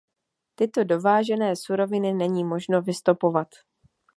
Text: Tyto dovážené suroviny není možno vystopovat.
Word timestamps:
Tyto 0.55 0.83
dovážené 0.83 1.55
suroviny 1.55 2.13
není 2.13 2.43
možno 2.43 2.81
vystopovat. 2.81 3.47